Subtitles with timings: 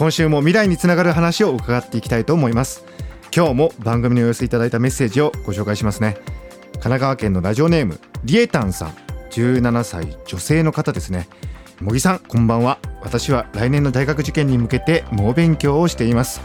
[0.00, 2.86] 今週も未来につながる話を伺っていきたいと思います。
[3.36, 6.14] 今日も番組にお寄せいただいたメッセージをご紹介しますね。
[6.72, 8.94] 神奈川県のラジオネームリエタンさん。
[9.28, 11.28] 17歳女性の方ですね。
[11.82, 12.78] 茂木さんこんばんは。
[13.02, 16.40] 私は来年の大学受験に向けて猛勉強をしています。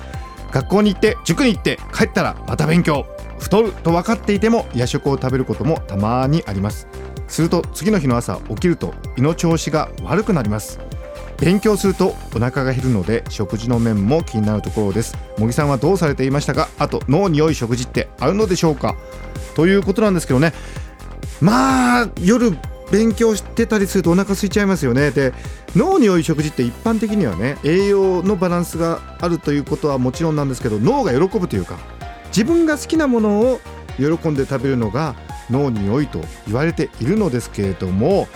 [0.52, 3.06] 学校に行って塾に行って帰ったらまた勉強。
[3.40, 6.90] 太ると分かっていても夜食を食べることもたまにあります。
[7.30, 10.85] すると次の日の朝起きると胃の調子が悪くなります。
[11.38, 15.18] 勉強するとお腹が減るので食事の面も気になるところです。
[15.38, 16.70] 茂木さんはどうされていましたか？
[16.80, 18.96] あと脳に良い食事ってあるのでしょうか？
[19.56, 20.54] ということなんですけどね。
[21.42, 22.58] まあ夜
[22.92, 25.12] 勉強してたりするとお腹空いちゃいますよね。
[25.12, 25.34] で
[25.76, 31.78] 脳に良い食事って一般的にはね栄養のバランスがあるということはもちろんなんですけど脳が喜ぶというか
[32.28, 33.60] 自分が好きなものを
[33.98, 35.16] 喜んで食べるのが
[35.50, 38.28] 脳に良いと言われているのですけれども、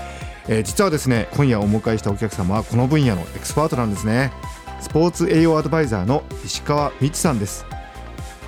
[0.51, 4.33] えー、実はですね今夜お迎えしたお客様はこの分野のエクスパートなんですね。
[4.81, 7.65] スポーツ栄養アドバイザーの石川美智さんです。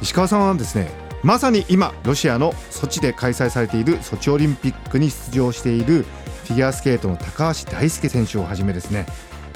[0.02, 0.90] 石川さんはですね
[1.22, 6.04] まさに今ロシアのソチで開催されているソチオリンピックに出場している
[6.46, 9.06] フィギュアスケートの高橋大輔選手をはじめですね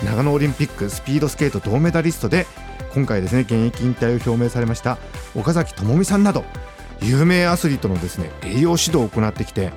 [0.03, 2.45] 長野オリンピックスピードスケート銅メダリストで
[2.93, 4.99] 今回ですね現役引退を表明されました
[5.33, 6.45] 岡崎智美さんなど
[7.01, 9.71] 有名アスリートのですね栄養指導を行ってきて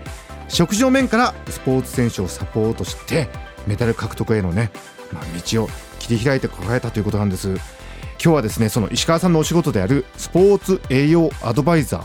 [0.48, 3.28] 食事の面からスポーツ選手をサポートして
[3.66, 4.70] メダル獲得へのね、
[5.12, 5.68] まあ、道を
[5.98, 7.48] 切り開いて抱えたということなんです。
[8.20, 12.04] 今日はですねその石川さんのお仕事であるスポーツ栄養アドバイザー。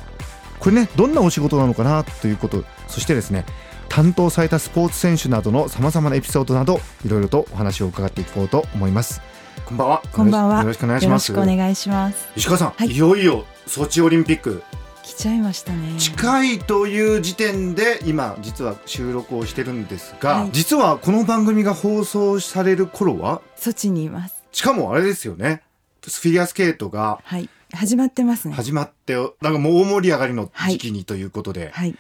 [0.59, 3.46] これねどんなお仕事なのかなということそしてですね
[3.90, 9.22] 担当されたスポーツ選手などのさまざまなエピソードなどいろいろとお話を伺っていこうと思います。
[9.66, 10.02] こんばんは。
[10.12, 10.59] こんばんは。
[10.62, 11.32] よろしくお願いします。
[11.32, 12.28] よろしくお願いします。
[12.36, 12.88] 石川さん、はい。
[12.88, 14.64] いよいよソチオリンピック
[15.03, 15.97] 来ちゃいましたね。
[16.00, 20.50] 近いという時点で今実は収録をしてるんですが、はい。
[20.53, 23.41] 実はこの番組が放送される頃は？
[23.58, 24.44] ソチにいます。
[24.53, 25.62] しかもあれですよね。
[26.02, 27.50] フィギュアスケートがはい。
[27.74, 28.53] 始まってますね。
[28.53, 31.96] 始まってなんかもう大盛り上がりの時期にということで、はい。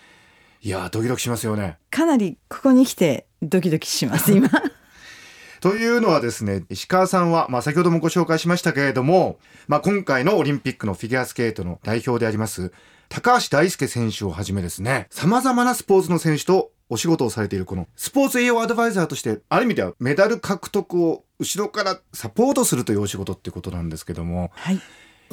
[0.61, 1.77] い、やードキドキしますよね。
[1.89, 4.49] かなりここに来てドキドキします今。
[5.59, 9.39] というのはですね石川さんは、まあ、先ほどもご紹介しましたけれども、
[9.69, 12.73] まあ、今回のオリンピックのフィギュアスケートの代表であります
[13.13, 24.79] 高橋大輔選手をはじめですね様々なスポーツの選手とお仕事をされているこのスポーツ栄養アドバイザーとしてある意味ではメダル獲得を後ろからサポートするというお仕事っていうことなんですけどもはい。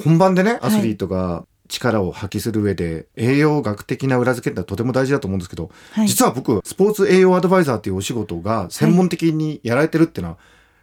[0.03, 6.07] 本番でねアスリートが力を発揮する上で栄養学的な裏付けってのはとても大事だと思うんですけど、はい。
[6.07, 10.37] 実は僕スポーツ栄養アドバイザーっていうお仕事が専門的にやられてるっていうのは、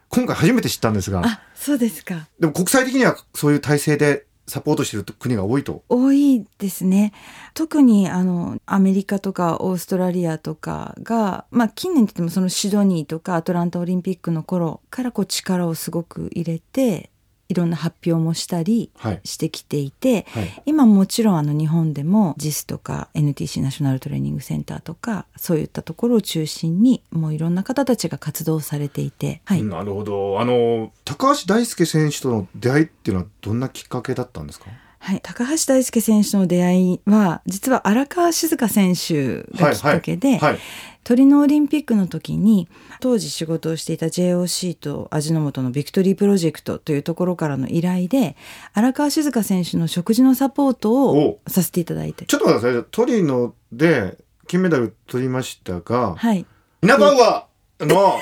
[0.08, 2.26] 今回初めて知ったんですがあそうですか。
[2.40, 5.84] でも国際的にはそういう体制でサポートしてる国が多いと。
[5.88, 7.12] 多いですね
[7.54, 17.10] 特にあのアメリカとかオーストラリアとかがまあ近年って言ってもそのシドニーとかアトランタオリンピックの頃からこう力をすごく入れて
[17.48, 19.20] いろんな発表もしたりはい。
[19.24, 20.62] してきていて、はい。
[20.66, 30.40] 今もちろんあの日本でも JIS とか NTC ナショナルトレーニングセンターとかそういったところを中心にもういろんな方たちが活動されていて、はい、なるほど。
[30.40, 34.66] あの、高橋大輔選手との出会いっていうのはどんなきっかけだったんですか？
[35.00, 40.58] はい、高橋大輔選手との出会いは実は荒川静香選手がきっかけで、はい。
[41.04, 42.68] トリノオリンピックの時に
[43.00, 48.36] 当時仕事をしていた JOC と味の素のビクトリープロジェクトというところからの依頼で
[48.74, 52.90] 荒川静香選手の食事のサポートをさせていただいてちょっと待ってください。
[52.90, 56.44] トリノで金メダル取りましたが、はい
[56.82, 58.20] イナバウアーの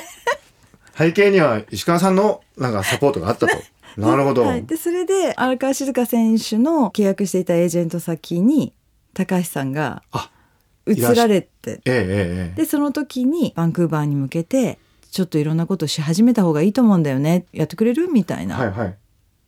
[0.96, 3.56] 背景には石川さんのなんかサポートがあったと。
[3.96, 4.42] なるほど。
[4.42, 8.72] はい、でそれで荒川静香選手の契約していたエージェント先に
[9.14, 10.30] 高橋さんがあ
[10.86, 12.54] 移られてえええ。
[12.56, 14.78] でその時にバンクーバーに向けて
[15.10, 18.96] ちょっといろんなことし始めた方がいいと思うんだよねやってくれるみたいはいなはい。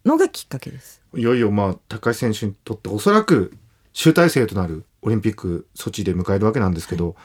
[0.05, 1.03] のがきっかけです。
[1.15, 3.53] いよいよまあ高橋選手にとっておそらく
[3.93, 7.17] 集大成となるオリンピック措置で迎えるわけなんですけど、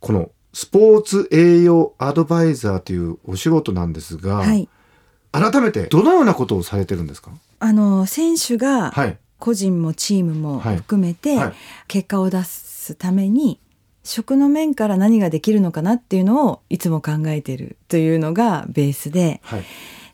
[0.00, 4.68] このスポーツ栄養アドバイザーというお仕事なんですが、はい、
[5.32, 7.30] 改めてどのようなことをされてるんですか？
[7.60, 9.18] あの選手がはい。
[9.38, 10.76] 個人もチームもはい。
[10.78, 11.52] 含めてはい。
[11.86, 13.60] 結果を出すために
[14.04, 19.64] 食の面から何ができるのかなっていうのをいつも考えているというのがベースではい。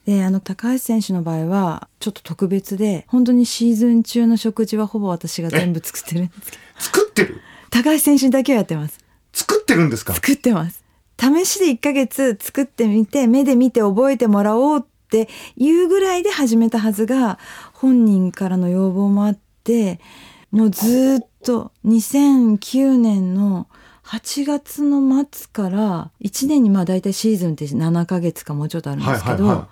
[0.04, 6.62] であの高橋選手の場合はちょっと特別で本当にシーズン中の食事はほぼ私が全部作ってるんですけど。
[6.78, 7.40] 作ってる？
[7.70, 8.98] 高橋選手にだけはやってます。
[9.32, 10.12] 作ってるんですか？
[10.12, 10.84] 作ってます。
[11.18, 14.86] 試しで1ヶ月作ってみて目で見て覚えてもらおう
[15.22, 17.38] っていうぐらいで始めたはずが
[17.72, 20.00] 本人からの要望もあって
[20.50, 23.68] もうずっと2009年の
[24.04, 25.00] 8月の
[25.30, 29.68] 末から1年にまあ大体シーズンって7ヶ月かもうちょっとあるんですけど、はいはいは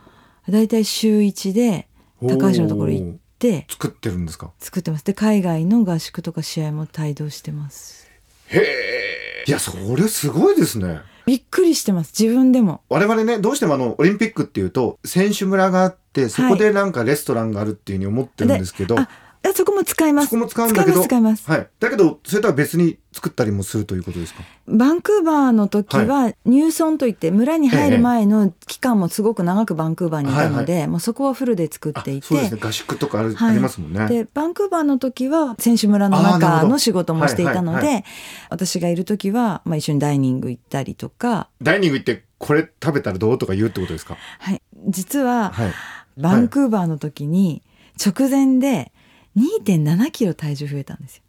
[0.48, 1.88] 大体週1で
[2.20, 4.52] 高橋のところ行って作ってるんですか？
[4.58, 5.04] 作ってます。
[5.04, 8.08] で海外の合宿とか試合も帯同してます。
[8.48, 12.12] へえいやそれすごいですねびっくりしてます。
[12.18, 12.82] 自分でも。
[12.88, 19.08] 我々ねどうしてもあのオリンピックっていうと選手村があってそこでなんかレストランがあるっていうふうに思ってるんですけど、ああ
[19.54, 20.28] そこも使います。
[20.28, 21.02] そこも使うんだけど。
[21.02, 21.62] 使います使います。
[21.62, 24.42] はい、だけどそれとは別に作ったりもするということですか？
[24.66, 32.26] バンクーバーの時は入村といって村に入る前の期間もすごく長くバンクーバーにいたので、もうそこはフルで作っていて。
[32.26, 32.60] そうですね。
[32.62, 38.04] 合宿とかありますもんねでバンクーバーの時は選手村の中の仕事もしていたので、はいはい
[38.50, 44.16] 私がいる時は、まあ、一緒にダイニング行ったりとか、ダイニング行ってこれ食べたらどうとか言うってことですか？
[44.38, 45.72] はい、実ははい。
[46.18, 47.62] バンクーバーの時に
[48.04, 48.91] 直前で
[49.36, 51.22] 2.7キロ体重増えたんですよ。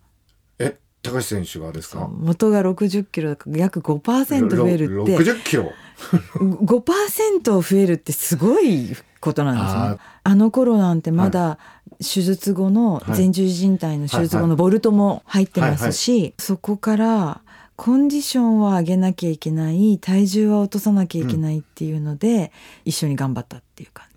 [0.60, 2.08] え高橋選手がですか？
[2.12, 5.18] 元が60キロだから約5%増えるって。
[5.18, 5.72] 60キロ？
[6.36, 9.98] 5%増えるってすごいことなんですよね。
[10.24, 11.58] あの頃なんてまだ
[12.00, 13.18] 手術後のはい。
[13.20, 17.42] 前十字靭帯の手術後のボルトも入ってますし、そこから
[17.76, 22.52] コンディションは上げなきゃいけない体重は落とさなきゃいけないっていうので、
[22.86, 24.13] 一緒に頑張ったっていう感じ。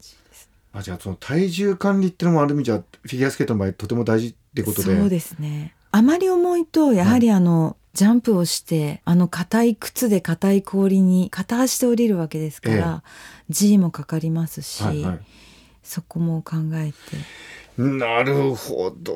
[0.76, 4.94] あじゃあその体重管理っていうのもある意味じゃフィギュアスケートの場合とても大事ってことで。
[4.94, 5.74] そうですね。
[5.90, 13.02] あまり重いとやはりあの、ジャンプをしてあの硬い靴で硬い氷に片足で降りるわけですから、
[13.48, 15.20] G もかかりますし、はいはい。
[15.82, 17.80] そこも考えて。
[17.80, 19.14] なるほど。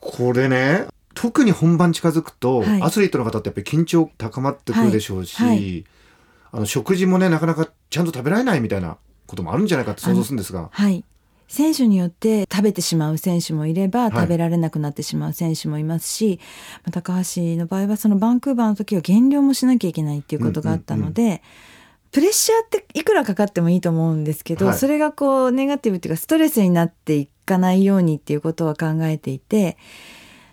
[0.00, 2.82] これね特に本番近づくと、はい。
[2.82, 5.84] アスリートの方ってやっぱり緊張高まってくるでしょうし、はいはい。
[6.50, 8.98] あの食事もねなかなかちゃんと食べられないみたいな
[9.32, 10.68] こともあるんじゃないかって想像するんですが。
[10.70, 11.04] はい。
[11.48, 14.10] 選手によって食べてしまう選手もいれば、い。
[14.10, 16.38] 食べられなくなってしまう選手もいますし、
[16.84, 21.42] まあ高橋の場合はそのバンクーバーの時は減量もしなきゃいけないっていうことがあったので、
[22.10, 24.78] プレッシャーっていくらかかってもいいと思うんですけど、はい。
[24.78, 29.78] それがこうネガティブっていうかストレスになっていかないようにっていうことは考えていて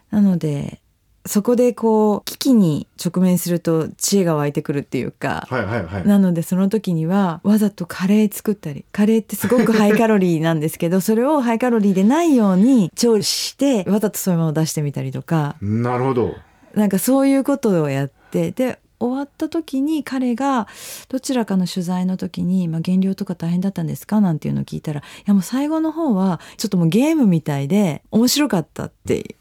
[0.09, 0.81] なので
[1.29, 6.07] そこでこう危機に直面すると知恵が湧いてくるっていうか、はいはいはい。
[6.07, 8.83] なのでその時にはわざとカレー作ったり。
[8.91, 15.55] カレーってすごくハイカロリーなんですけどそれをハイカロリーでないように調理してわざとそういうものを出してみたりとか。
[15.61, 16.35] なるほど。
[16.73, 20.67] なんかそういうことをやってで終わった時に彼が
[21.09, 29.35] どちらかの取材の時に「まあ、減量とか大変だったんですか?」なんていうのを聞いたら「いやもう最後の方はちょっともうゲームみたいで面白かった」って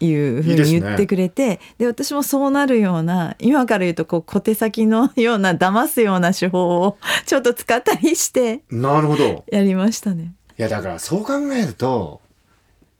[0.00, 9.44] いうふうに言ってくれてで私もそうなるような今から言うとこう小手先のような騙すような手法をちょっと使ったりしてなるほど。
[9.50, 10.34] やりましたね。
[10.58, 12.20] いやだからそう考えると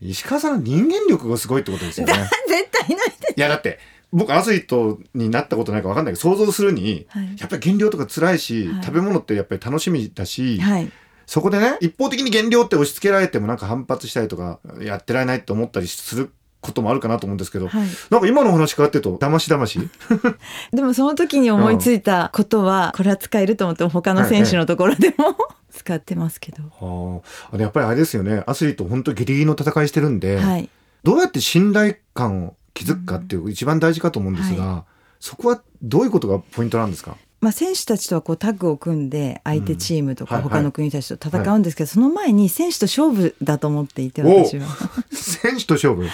[0.00, 2.12] 石川さんの人間力がすごいってことですよね。
[2.49, 3.79] 絶対ないでいやだって
[4.12, 7.37] 僕アスリートになったことないか分かんないけど想像するに、はい。
[7.39, 8.85] やっぱり減量とか辛いし、はい。
[8.85, 10.91] 食べ物ってやっぱり楽しみだし、はい。
[11.27, 17.88] そこでね一方的に減量って押し付けられてもなんか反発したりとかやってられないと思ったりすることもあるかなと思うんですけど、はい。
[18.10, 19.79] なんか今のお話変わってるとだましだまし？
[20.72, 25.36] でもその時に思いついたことは、これは使えると思って他の選手のところでも、
[25.72, 26.62] 使ってますけど。
[26.81, 27.22] は
[27.53, 28.43] あやっぱりあれですよね。
[28.46, 30.69] アスリート本当ギリギリの戦いしてるんで、はい。
[31.05, 34.84] どうやって信頼感を築くかっていう一番大事かと思うんですが、
[35.20, 37.17] そこはどういうことがポイントなんですか？
[37.41, 44.67] まあ、選手たちとはこうタッグを組んで相手チームとか他の国たちと戦うんですけど、その前に選手と勝負だと思っていてお私は。
[45.12, 46.08] 選手と勝負？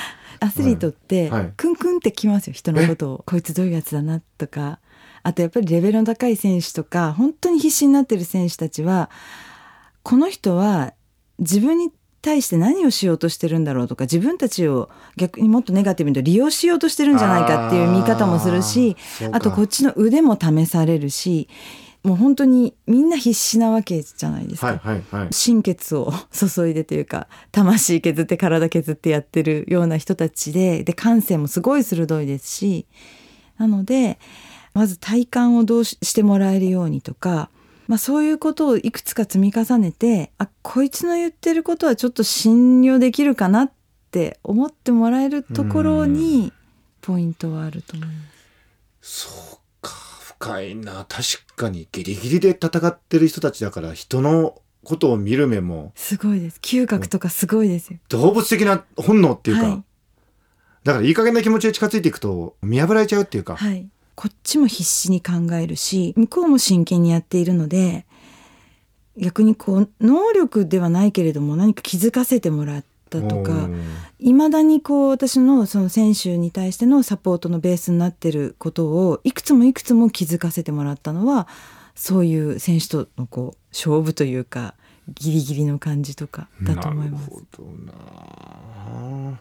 [0.44, 1.52] アスリートってはい。
[1.56, 3.24] クンクンってきますよ人のことを。
[3.26, 4.78] こいつどういうやつだなとか。
[5.22, 9.10] あとやっぱりレベルの高い選手とか本当に必死になってる選手たちは
[10.02, 10.92] この人は
[11.38, 18.96] 自分に対して何をしようとしてるんだろうとか自分たちを逆にもっとネガティブに利用しようとしてるんじゃないかっていう見方もするし
[19.32, 21.48] あとこっちの腕も試されるし
[22.04, 24.66] もう本当にみんな必死なわけじゃないですか。
[24.66, 32.86] はいはいはい心血を 注いでというか魂削って体削ってやってるような人たちでで感性もすごい鋭いですし
[33.56, 34.18] なので
[34.74, 37.48] まず体感をどうししてもらえるようにとか、
[37.88, 43.72] まあ、そういうことをいくつか積み重ねてあこいつの言ってることはちょっと信用できるかなっ
[44.10, 46.52] て思ってもらえるところに
[47.00, 48.12] ポイントはあると思いま
[49.00, 49.63] す。
[50.44, 56.58] 深いな確かにギリギリで戦ってる人たちだから人のことを見る目もすごいです。
[56.60, 59.82] 嗅覚とかすごいですよ、動物的な本能っていうか、はい。
[60.84, 68.04] だからいい加減な気持ちで近づいていくと見破られちゃうっていうか、はい、こっちも必死に考えるし向こうも真剣にやっているので
[69.16, 72.84] 逆にこう能力ではないけれども何か気づかせてもらっ
[73.20, 73.82] たとかうん。
[74.18, 81.46] いまだにこう私のその選手に対してのサポートのベースになってることをいくつもいくつも気づかせてもらったのは
[81.94, 84.74] そういう選手とのこう勝負というか
[85.08, 87.30] ギリギリの感じとかだと思います。
[87.30, 89.40] なるほどな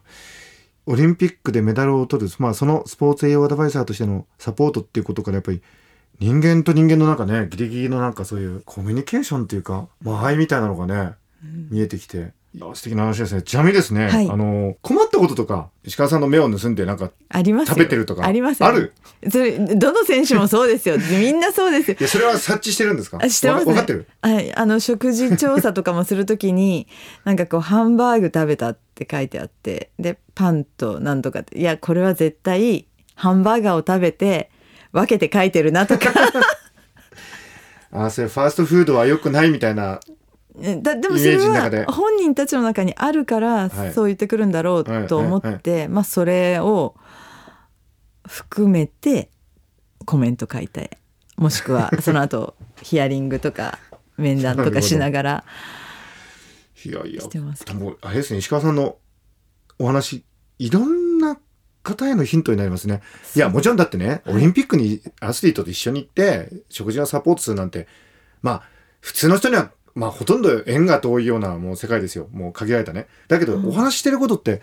[0.85, 5.61] オリンピックでメダルを取る、まあ、そのスポーツ栄養アドバイザーとしてのサポートっていうことからやっぱり
[6.19, 11.13] 人間と人間のなんかねギリギリのなんかそういうコミュニケーションっていうか間合いみたいなのがね、
[11.69, 12.33] 見えてきて
[12.75, 13.41] 素敵な話ですね。
[13.41, 14.29] ちなみにですね、はい。
[14.29, 17.73] あの困ったこととか石川さんの目を盗んでなんかありますよ。
[17.75, 18.25] 食べてるとか。
[18.25, 18.67] ありますよ。
[18.67, 18.93] ある？
[19.29, 20.97] それどの選手もそうですよ。
[21.19, 21.97] みんなそうですよ。
[21.99, 23.17] いやそれは察知してるんですか？
[23.21, 23.73] あしてますね。
[23.73, 24.05] わ分かってる？
[24.21, 26.87] はい、あの食事調査とかもするときに
[27.25, 34.51] なんかこうハンバーグ食べたって書いてあってでパンとなんとかっていやこれは絶対ハンバーガーを食べて
[34.91, 36.11] 分けて書いてるなとか。
[37.95, 39.99] あそれファーストフードは良くないみたいな
[40.55, 43.93] だでもそれは本人たちの中にあるからはい。
[43.93, 46.95] そう言ってくるんだろうと思って、まあそれを
[48.27, 49.29] 含めて
[50.05, 50.97] コメント書いて
[51.37, 53.79] もしくは その後ヒアリングとか
[54.17, 55.43] 面談とかしながら
[56.85, 58.97] いやいやしてます多分あれですね石川さんの
[59.79, 60.23] お話
[60.59, 61.37] いろんな
[61.81, 63.01] 方へのヒントになりますね。
[63.35, 67.87] いやもちろんだってねオリンピックにアスリートと一緒に行って食事のサポートするなんて
[68.41, 68.63] まあ
[69.01, 72.27] 普通の人にはまあほとんど縁が遠いようなもう世界ですよ。
[72.31, 73.07] もう限られたね。
[73.27, 74.61] だけどお話ししてることって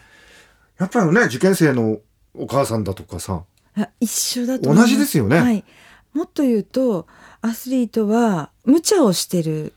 [0.78, 1.98] やっぱりね受験生の
[2.34, 3.44] お母さんだとかさ
[3.76, 5.38] あ一緒だと同じですよね。
[5.38, 5.64] はい、
[6.12, 7.06] もっと言うと
[7.42, 9.72] アスリートは無茶をしてる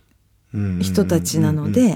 [0.81, 1.95] 人たちなので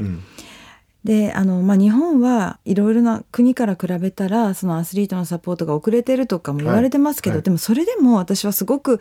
[1.03, 7.37] であの、まあ、日本はいろいろな国から比べたらそのアスリートのサポートが遅れてるとかも言われてますけど、はい。
[7.37, 7.43] はい。
[7.43, 8.99] でもそれでも私はすごく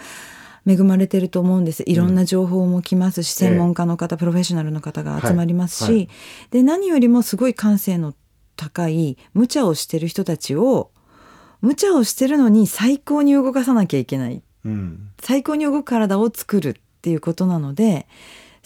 [0.67, 1.85] 恵まれてると思うんです。
[1.87, 3.51] いろんな情報も来ますし、ええ。
[3.51, 6.09] 専門家の方、プロフェッショナルの方が集まりますし、はいはい
[6.51, 8.15] で何よりもすごい感性の
[8.57, 10.91] 高い無茶をしてる人たちを
[11.61, 14.43] 無茶をしてるのに最高に動かさなきゃいけない。
[14.65, 15.11] うん。
[15.21, 18.07] 最高に動く体を作るっていうことなので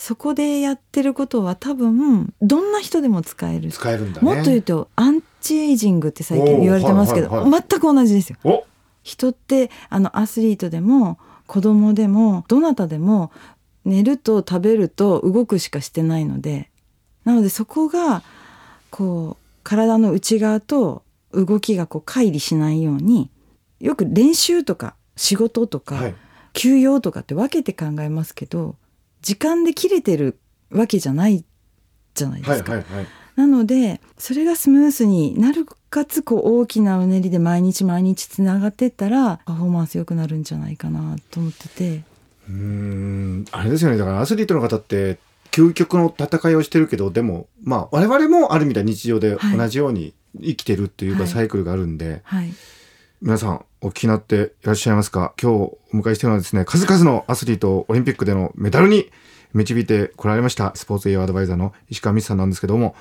[0.00, 4.24] そこでやってることは多分どんな人でも使える、使えるんだね。
[4.24, 8.38] もっと言うとアンチエイジングって最近言われてますけど、はいはいはい全く同じですよ。
[8.44, 8.64] お
[9.02, 11.18] 人ってあのアスリートでも
[11.50, 13.32] 子供でもどなたでも
[13.84, 16.70] 寝ると食べると動くしかしてないので
[17.24, 18.22] なのでそこが
[18.90, 21.02] こう体の内側と
[21.32, 23.30] 動きがこう乖離しないように
[23.80, 26.14] よく練習とか仕事とか、はい
[26.52, 28.74] 休養とかって分けて考えますけど
[29.22, 30.36] 時間で切れてる
[30.72, 31.44] わけじゃない
[32.14, 32.72] じゃないですか。
[32.72, 33.06] はいはいはい
[33.40, 42.02] なのでそれがスムースになるかつこう大きなうねりで毎日毎日つながってったらパフォーマンス良くなるんじゃないかなと思ってて。
[42.48, 43.96] うーんあれですよね。
[43.96, 45.18] だからアスリートの方って
[45.50, 49.56] 究極の戦いをしてるけどでもまあ我々もある意味では日常ではい。
[49.56, 51.28] 同じように生きてるっていうかはい。
[51.28, 52.52] サイクルがあるんで、はい。
[53.22, 55.34] 皆さんお聞きになっていらっしゃいますか？
[55.40, 59.10] 今日お迎えしているのはですね数々のアスリートをオリンピックでのメダルに
[59.52, 62.94] 導いてこられましたスポーツ栄養アドバイザーの石川美さんなんですけども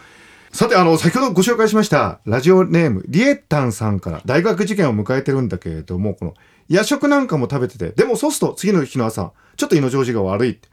[0.51, 6.33] さてあの先ほどご紹介しましたラジオネームリエッタンさんから大学受験を迎えてるんだけれどもこの
[6.67, 10.67] 夜食なんかも食べててでもそうすると次の日の朝ちょっと胃の調子が悪いって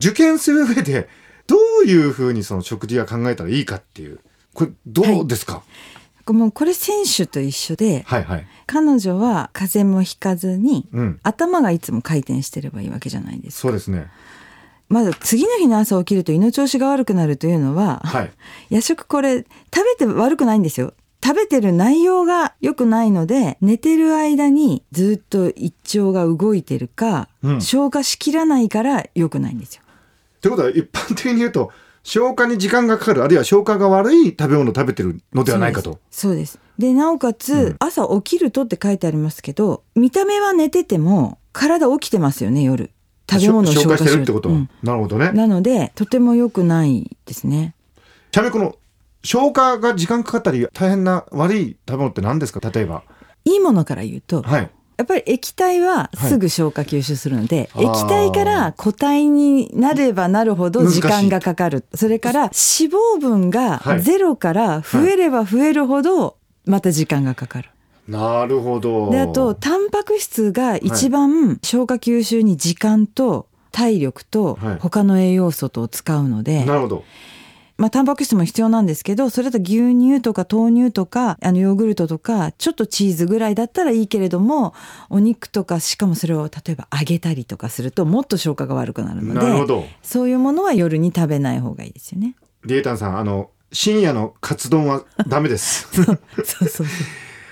[0.00, 1.08] 受験する上で
[1.46, 4.20] どういうふうにその食事は考えたらいいかっていう
[4.54, 5.62] これどうですか、
[6.32, 8.46] もうこれ選手と一緒ではい、はい。
[8.66, 11.20] 彼女は風邪もひかずにうん。
[11.22, 13.60] 頭がいつも回転してればいいわけじゃないですか。
[13.62, 14.08] そうですね
[14.88, 18.32] まず次の日の朝起きると胃の調子が悪くなるというのは、はい。
[18.70, 20.94] 夜食これ食べて悪くないんですよ。
[21.22, 27.60] 食べてる内容が良くないので寝てる間にずっと胃腸が動いてるか、うん。
[27.60, 29.82] 消化しきらないから良くないんですよ。
[30.38, 31.72] ってことは一般的に言うと
[32.04, 35.98] 消化に時間がかかるあるいは消化が悪い食べ物を食べてるのではないかと。
[36.10, 36.58] そうです。
[36.78, 37.76] でなおかつ、うん。
[37.80, 42.90] 朝起きるとって書いてありますけど見た目は寝てても体起きてますよね夜
[43.30, 44.48] 食べ物を消化消化してるってこと？
[44.48, 44.70] は、うん。
[44.82, 45.32] なるほどね。
[45.32, 47.74] なのでとても良くないですね。
[48.30, 48.76] ちなみにこの
[49.22, 52.60] 消化が時間かかったり大変な悪い食べ物って何ですか？
[52.70, 53.02] 例えば。
[53.44, 54.70] いいものから言うと、はい。
[54.96, 61.84] やっぱり液体はすぐ消化吸収するので、はい液体から固体になればなるほど時間がかかる。
[61.94, 62.50] それから脂
[62.90, 64.02] 肪分がはい。
[64.02, 67.70] ゼロから増えれば増えるほどまた時間がかかる。
[68.08, 69.10] なるほど。
[69.10, 74.78] で、あと、タンパク質が一番消化吸収に時間と体力とはい。
[74.80, 77.04] 他の栄養素とを使うので、なるほど。
[77.76, 84.74] まあタンパク質も必要なんですけどそれだと牛乳とか豆乳とかあのヨーグルトとかちょっとチーズぐらいだったらいいけれども
[85.10, 89.84] お肉とかしかもそれを例えば揚げたりとかするともっと消化が悪くなるのでなるほど。
[90.02, 92.34] そういうものは夜に食べない方がいいですよね。
[92.64, 95.86] リエタンさんあの深夜のカツ丼はダメです。
[95.94, 96.86] そうそうそう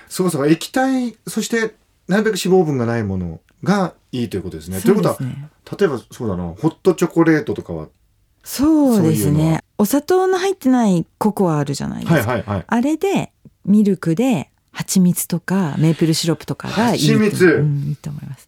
[0.07, 1.75] そうそう液体そして
[2.07, 4.81] なるべく脂肪分がないものがいいということですね。
[4.81, 7.89] ということは例えばそうだなホットチョコレートとかは
[8.43, 12.65] そうですそういうお砂糖の入ってないココアあるじゃないですか、はいはいはい。
[12.67, 13.31] あれで
[13.65, 18.47] ミルクで蜂蜜とかメープルシロップとかがいいと蜂蜜うん、いいと思います。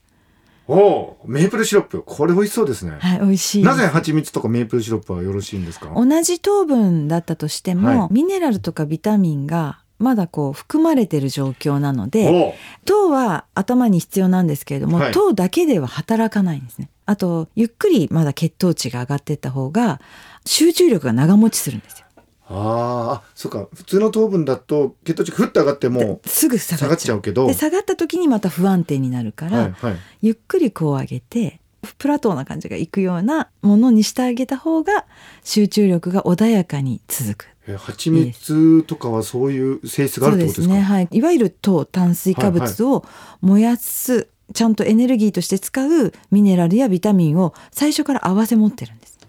[0.67, 2.03] おおメープルシロップ。
[2.03, 5.91] これ美味しそうですね、はい美味しいなぜ蜂蜜とかメープルシロップはよろしいんですか？
[5.95, 8.13] 同じ糖分だったとしても、はい。
[8.13, 12.53] ミネラルとかビタミンがまだこう含まれてる状況なのでお。
[12.85, 15.11] 糖は頭に必要なんですけれども、はい。
[15.11, 16.89] 糖だけでは働かないんですね。
[17.05, 19.99] あとゆっくりまだ血糖値が上がっていった方が
[20.45, 22.05] 集中力が長持ちするんですよ。
[22.51, 23.67] あーあそうか。
[23.73, 27.15] 普通の糖分だと血糖値ふっと上がってもすぐ下下がっがっちゃう。
[27.15, 27.47] ちゃうけど。
[27.47, 29.95] で下がった時にまた不安定になるから、はいはい。
[30.21, 31.59] ゆっくりこう上げて
[31.97, 35.05] プラトーな感じがいくようなものにしてあげた方が
[35.43, 40.81] 集中力が穏やかに続くえ蜂蜜とかはそういう性質があるってことですすかね。
[40.81, 41.07] はい。
[41.11, 43.05] いわゆる糖炭水化物を
[43.41, 49.19] 燃やす、ちゃんとエネルギーとして使うミネラルやビタミンを最初から合わせ持ってるんです。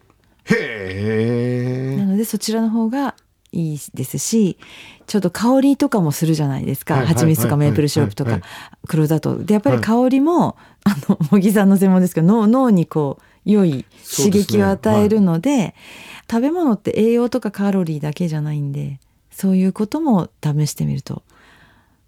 [0.44, 3.14] へえなのでそちらの方が
[3.52, 4.58] いいですし
[5.06, 8.42] ちょっと香りとかもするじゃないですか、はいはい蜂蜜とかメープルシロップとかはい
[8.88, 9.44] 黒砂糖。
[9.44, 13.84] でやっぱり香りも、あの茂木さんの専門ですけど脳脳にこう良い
[14.16, 15.74] 刺激を与えるので
[16.30, 21.22] 食べ物って栄養とかカロリーだけじゃないんでそういうことも試してみると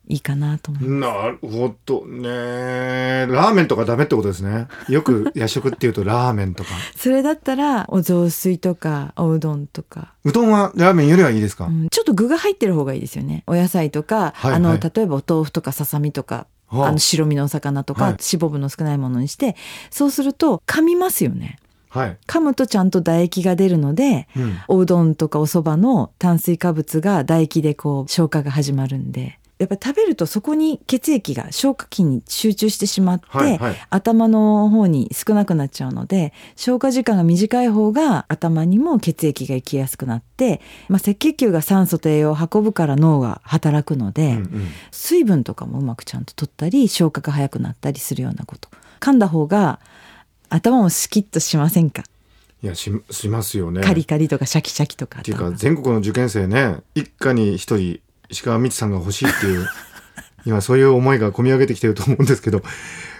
[0.08, 1.14] いいかなと思います。
[1.14, 3.26] なるほどね。
[3.30, 4.66] ラーメンとかダメってことですね。
[4.88, 6.70] よく夜食っていうとラーメンとか。
[6.96, 13.44] それだったらお雑炊とかおうどんとか、うどんはラーメンよりはいいですか、うんちょっと具が入ってる方がいいですよね。
[13.46, 14.54] お野菜とか、はいはい。
[14.54, 16.34] あの例えばお豆腐とかささみとか。
[16.34, 16.92] はああ。
[16.92, 18.12] の白身のお魚とか、はい。
[18.12, 19.56] 脂肪分の少ないものにして
[19.90, 21.58] そうすると噛みますよね。
[21.88, 33.76] はい、噛むとちゃんと唾液が出るのでうん、おうどんとかお蕎麦の炭水化物が唾液でこう消化が始まるんでやっぱり食べるとそこに血液が消化器に集中してしまって、はいはい。
[33.90, 44.68] 頭の方に少なくなっちゃうので消化時間が短い方が頭にも血液が行きやすくなって、まあ、赤血球が酸素と栄養を運ぶから脳が働くので、うんうん。
[44.90, 48.68] 水分とかもうまくちゃんと取ったり消化が早くなったりするようなこと。
[49.00, 49.80] 噛んだ方が
[50.48, 52.02] 頭もシキッとしませんか、
[52.62, 53.80] いやししますよね。
[53.80, 58.00] カリカリとかシャキシャキとかっていうか全国の受験生ね一家に一人
[58.32, 59.68] 石川美智さんが欲しいっていう
[60.44, 62.62] 今そういう思いが込み上げてきてると思うんですけど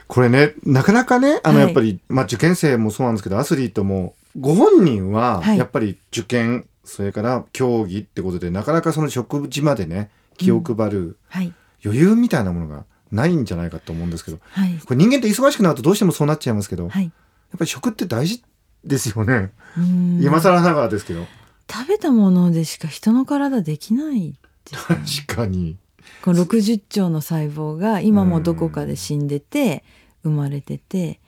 [0.08, 1.66] これねなかなかねあのはい。
[1.66, 5.58] やっぱり、まあ受験生もそうなんですけどアスリートもご本人ははい。
[5.58, 11.52] やっぱり受験、それから競技ってことでなかなかその食事までね気を配るはい。
[11.84, 14.78] 余裕みたいなものがないんじゃないかと思うんですけどはい。
[14.84, 17.12] これ人間って忙しくなるとどうしてもそうなっちゃいますけど、やっはい
[17.56, 18.42] ぱり食って大事
[18.84, 20.20] ですよね、うん。
[20.22, 21.26] 今更ながらですけど。
[21.70, 24.34] 食べたものでしか人の体できない
[24.70, 25.76] 確かに。
[26.22, 29.84] この60兆の細胞が今もどこかで死んでて
[30.22, 31.20] 生まれてて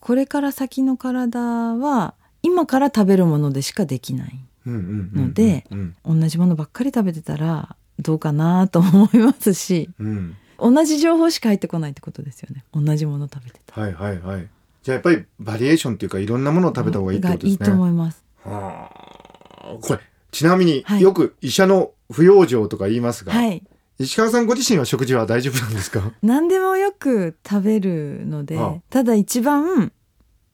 [0.00, 10.36] これから先の体は今から食べるものでしかできないのでうん同じものばっかり食べてたらどうかなと思いますしうん。
[10.58, 12.64] 同じ情報しか入ってこないってことですよね。
[12.72, 14.48] 同じもの食べてたはいはいはい。
[14.82, 17.56] じゃあやっぱりバリエーションっていうかいろんなものを食べた方がいいってことですね。
[17.58, 18.24] がいいと思います。
[18.44, 19.76] はあ。
[19.80, 21.02] これちなみにはい。
[21.02, 23.62] よく医者の不養生とか言いますが、はい。
[23.98, 26.12] 石川さんご自身は食事は大丈夫なんですか？
[26.22, 28.82] 何でもよく食べるので、はあ。
[28.90, 29.92] ただ一番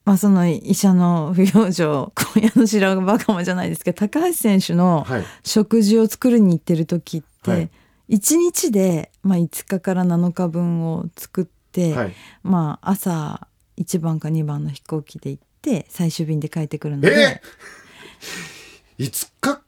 [0.05, 5.23] まあその医者の不養生今夜の白髪バカもじゃないですけど高橋選手のはい。
[5.43, 7.69] 食事を作るに行ってる時って、はい。
[8.09, 12.13] 1日で、まあ、5日から7日分を作って、はい。
[12.43, 17.41] まあ朝1番か2番の飛行機で行って最終便で帰ってくるので、
[18.99, 19.61] えー、 5日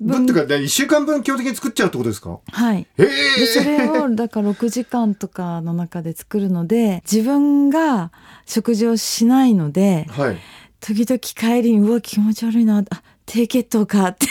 [0.00, 2.38] 分っていうか1週間分基本的に作っちゃうってことですか？
[2.50, 2.86] はい。
[2.98, 3.10] えで
[3.46, 8.12] それをだから6時間とかの中で作るので自分が
[8.46, 10.38] 食事をしないのでー、はい。
[10.80, 14.26] 時々帰りにうわ気持ち悪いなあ低血糖かって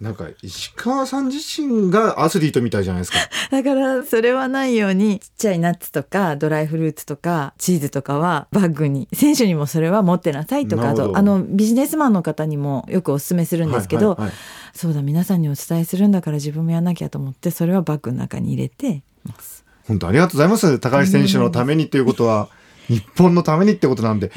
[0.00, 3.18] なんか石川さん自身がアスリートみたいじゃないですか。
[3.50, 14.34] だからそれはないようにちっちゃいナッツとかドライフルーツとかチーズとかはバッグに選手にもそれは持ってなさいとかあとあのビジネスマンの方にもよくお勧めするんですけど、はいはいはい
[14.74, 19.64] そうだ皆さんにお伝えするんだから自分もやんなきゃと思ってそれはバッグの中に入れてます。
[19.88, 20.78] 本当ありがとうございます。
[20.78, 22.48] 高橋選手のためにということは、
[22.86, 24.30] 日本のためにってことなんで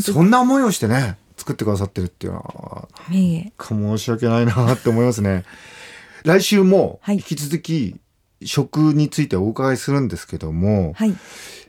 [0.00, 3.52] そんな思いをしてね作ってくださってるっていうのはいえいえ。
[3.56, 5.44] か申し訳ないなって思いますね。
[6.24, 7.16] 来週もはい。
[7.16, 7.96] 引き続き
[8.42, 11.14] 食についてお伺いするんですけども、はい。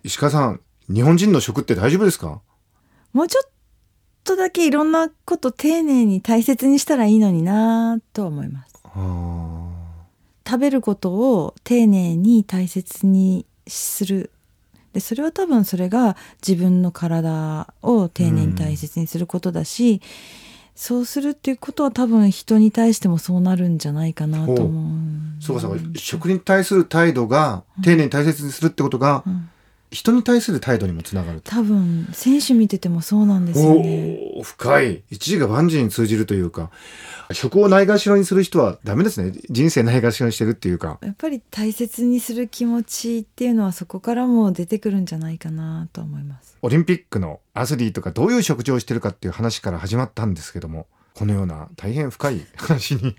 [0.03, 0.62] 石川さん
[0.93, 2.41] 日本人の食って大丈夫ですか？
[3.13, 3.49] もうちょっ
[4.23, 8.73] とだけいろんなこと丁寧に大切にしたらいいのになとは思います。
[8.84, 9.69] あ
[10.47, 14.32] 食べることを丁寧に大切にする
[14.98, 20.02] でそれは多分それが自分の体を丁寧に大切にすることだし、
[20.74, 24.68] そうするっていうことは多分人に対してもそうなるんじゃないかなと思う。
[25.40, 25.84] ーそうかそうか。
[25.98, 29.52] 食に対する態度が丁寧に大切にするってことが、ん
[29.91, 31.52] 人に対する態度にもつながると。
[31.52, 34.41] 多分選手見ててもそうなんですよね。
[34.43, 35.04] 深い。
[35.10, 36.71] 一時が万事に通じるというか。
[37.32, 39.34] 食をないがしろにする人はダメですね。
[39.50, 40.97] 人生ないがしろにしてるっていうか。
[41.02, 46.58] やっぱり大切にする気持ちっていうのはそこからも出てくるんじゃないかなと思います。
[46.62, 53.15] オリンピックのアスリートがどういう食事をしてるかっていう話から始まったんですけどもこのような大変深い話に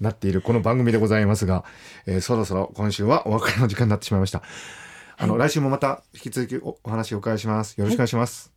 [0.00, 1.64] なっているこの番組でございますが、
[2.06, 4.42] えーそろそろ今週はお別れの時間になってしまいました
[5.18, 7.78] あの、来週もまた引き続きおお話をお伺いします。
[7.78, 8.52] よろしくお願いします、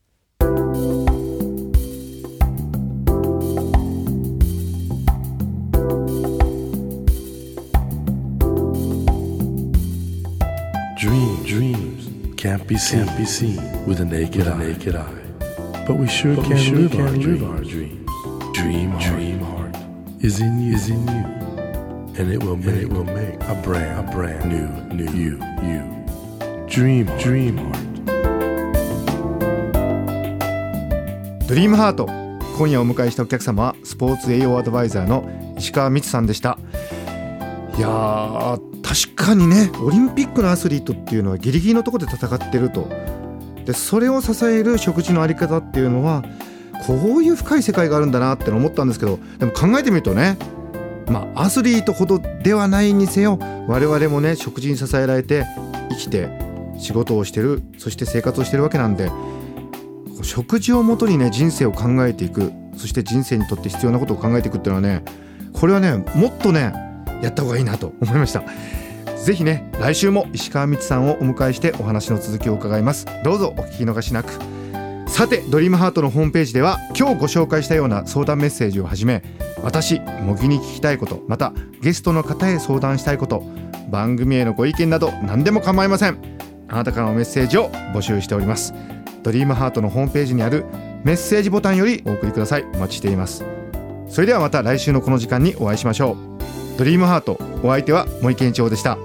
[18.53, 19.59] Dream, dreams
[26.69, 28.35] Dream, dream heart Dream heart.
[28.37, 28.59] dream
[31.39, 31.47] heart.
[31.47, 32.07] ドリームハート
[32.57, 36.59] 今夜お迎えしたお客様はスポーツ栄養アドバイザーの石川光さんでした
[37.75, 42.87] いやー確かにねオリンピックのアスリートっていうのはギリギリのところで戦ってると
[43.65, 46.23] でそれを支える食事のあり方っていうのは
[46.85, 50.37] こういう深い世界があるんだなって思ったんですけどでも考えてみるとね
[51.07, 55.45] まあアスリートほどではないにせよ我々もね食事に支えられて
[55.89, 56.48] 生きて
[56.79, 59.11] 仕事をしてるそして生活をしてるわけなんで
[60.23, 65.03] 食事をもとにね人生を考えていくそして人生にとって必要なことを考えていくっていうのはね
[65.53, 66.73] これはねもっとね
[67.21, 68.43] やった方がいいなと思いました。
[69.17, 73.05] ぜひね来週も石川光さんをお迎えしてお話の続きを伺います。
[73.23, 74.31] どうぞお聞き逃しなく。
[75.09, 79.23] さてドリームハートのホームページでは今日ご紹介したような相談メッセージをはじめ
[79.63, 83.43] 私茂木に聞きたいことまたゲストの方へ相談したいこと
[83.89, 86.39] 番組へのご意見など何でも構いません。
[86.69, 88.73] あなたからのメッセージを募集しております。
[89.23, 90.65] ドリームハートのホームページにある
[91.03, 92.63] メッセージボタンよりお送りください。
[92.73, 93.43] お待ちしています。
[94.07, 96.77] それではまた来週のこの時間にお会いしましょう。
[96.77, 98.97] ドリームハートお相手は森健一郎でした。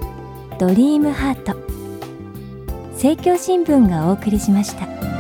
[0.59, 1.57] ドリームハート。
[2.93, 5.14] 政教新聞がお送りしました。